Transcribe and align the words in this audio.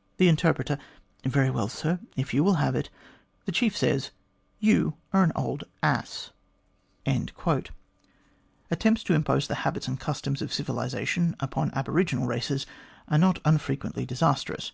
"The 0.18 0.26
Interpreter: 0.26 0.76
'Very 1.22 1.50
well, 1.50 1.68
sir, 1.68 2.00
if 2.16 2.34
you 2.34 2.42
will 2.42 2.54
have 2.54 2.74
it, 2.74 2.90
the 3.44 3.52
chief 3.52 3.76
says 3.76 4.10
you 4.58 4.94
are 5.12 5.22
an 5.22 5.30
old 5.36 5.62
ass.'" 5.84 6.32
180 7.06 7.26
THE 7.36 7.40
GLADSTONE 7.44 7.44
COLONY 7.70 7.80
Attempts 8.72 9.02
to 9.04 9.14
impose 9.14 9.46
the 9.46 9.54
habits 9.62 9.86
and 9.86 10.00
customs 10.00 10.42
of 10.42 10.52
civilisation 10.52 11.36
upon 11.38 11.70
aboriginal 11.74 12.26
races 12.26 12.66
are 13.06 13.18
not 13.18 13.38
unfrequently 13.44 14.04
disastrous. 14.04 14.72